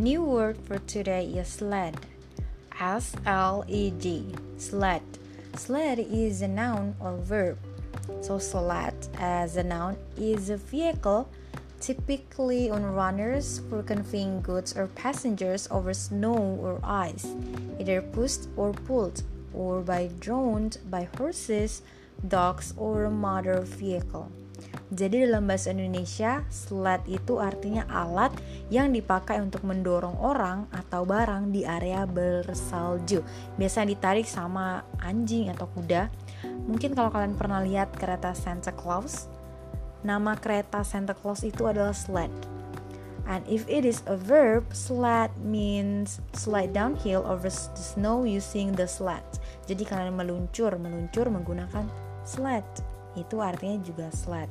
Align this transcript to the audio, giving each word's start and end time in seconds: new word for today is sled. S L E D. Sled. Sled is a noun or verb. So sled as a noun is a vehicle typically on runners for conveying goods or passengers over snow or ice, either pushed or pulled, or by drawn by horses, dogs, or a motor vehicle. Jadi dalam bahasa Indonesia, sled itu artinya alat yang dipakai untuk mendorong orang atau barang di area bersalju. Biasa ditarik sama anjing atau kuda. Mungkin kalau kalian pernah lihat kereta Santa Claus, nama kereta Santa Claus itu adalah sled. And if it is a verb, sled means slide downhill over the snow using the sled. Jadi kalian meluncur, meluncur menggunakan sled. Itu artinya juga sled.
new 0.00 0.24
word 0.24 0.56
for 0.64 0.78
today 0.88 1.26
is 1.26 1.46
sled. 1.46 1.94
S 2.80 3.14
L 3.26 3.64
E 3.68 3.90
D. 3.90 4.34
Sled. 4.56 5.02
Sled 5.56 5.98
is 5.98 6.40
a 6.40 6.48
noun 6.48 6.96
or 6.98 7.18
verb. 7.18 7.58
So 8.22 8.38
sled 8.38 8.94
as 9.18 9.58
a 9.58 9.62
noun 9.62 9.98
is 10.16 10.48
a 10.48 10.56
vehicle 10.56 11.28
typically 11.80 12.70
on 12.70 12.84
runners 12.84 13.60
for 13.68 13.82
conveying 13.82 14.40
goods 14.40 14.76
or 14.76 14.86
passengers 14.88 15.68
over 15.70 15.92
snow 15.92 16.36
or 16.60 16.80
ice, 16.82 17.26
either 17.78 18.00
pushed 18.00 18.48
or 18.56 18.72
pulled, 18.72 19.22
or 19.52 19.80
by 19.80 20.08
drawn 20.20 20.70
by 20.88 21.08
horses, 21.16 21.82
dogs, 22.28 22.72
or 22.76 23.04
a 23.04 23.10
motor 23.10 23.60
vehicle. 23.60 24.30
Jadi 24.90 25.22
dalam 25.22 25.46
bahasa 25.46 25.70
Indonesia, 25.70 26.42
sled 26.50 27.06
itu 27.06 27.38
artinya 27.38 27.86
alat 27.86 28.34
yang 28.74 28.90
dipakai 28.90 29.38
untuk 29.38 29.62
mendorong 29.62 30.18
orang 30.18 30.66
atau 30.74 31.06
barang 31.06 31.54
di 31.54 31.62
area 31.62 32.02
bersalju. 32.10 33.22
Biasa 33.54 33.86
ditarik 33.86 34.26
sama 34.26 34.82
anjing 34.98 35.46
atau 35.46 35.70
kuda. 35.70 36.10
Mungkin 36.66 36.98
kalau 36.98 37.14
kalian 37.14 37.38
pernah 37.38 37.62
lihat 37.62 37.94
kereta 37.94 38.34
Santa 38.34 38.74
Claus, 38.74 39.30
nama 40.02 40.34
kereta 40.34 40.82
Santa 40.82 41.14
Claus 41.14 41.46
itu 41.46 41.70
adalah 41.70 41.94
sled. 41.94 42.34
And 43.30 43.46
if 43.46 43.62
it 43.70 43.86
is 43.86 44.02
a 44.10 44.18
verb, 44.18 44.74
sled 44.74 45.30
means 45.38 46.18
slide 46.34 46.74
downhill 46.74 47.22
over 47.22 47.46
the 47.46 47.78
snow 47.78 48.26
using 48.26 48.74
the 48.74 48.90
sled. 48.90 49.22
Jadi 49.70 49.86
kalian 49.86 50.18
meluncur, 50.18 50.74
meluncur 50.74 51.30
menggunakan 51.30 51.86
sled. 52.26 52.66
Itu 53.14 53.38
artinya 53.38 53.78
juga 53.86 54.10
sled. 54.10 54.50